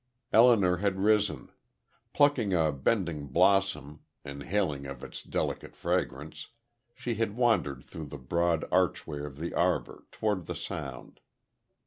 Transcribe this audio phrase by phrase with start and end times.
[0.33, 1.51] Elinor had risen;
[2.11, 6.47] plucking a bending blossom, inhaling of its delicate fragrance,
[6.95, 11.19] she had wandered through the broad archway of the arbor, toward the Sound.